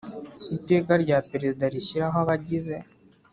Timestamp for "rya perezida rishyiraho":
1.03-2.17